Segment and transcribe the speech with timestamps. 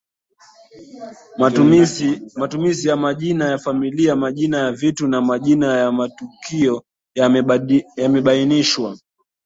[2.35, 6.83] Matumizi ya majina ya familia majina ya vitu na majina ya matukio
[7.97, 8.97] yamebainishwa